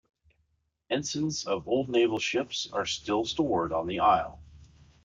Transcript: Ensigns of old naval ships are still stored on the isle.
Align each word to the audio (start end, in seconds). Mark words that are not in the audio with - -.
Ensigns 0.89 1.45
of 1.45 1.67
old 1.67 1.87
naval 1.87 2.17
ships 2.17 2.67
are 2.73 2.87
still 2.87 3.23
stored 3.23 3.71
on 3.71 3.85
the 3.85 3.99
isle. 3.99 4.41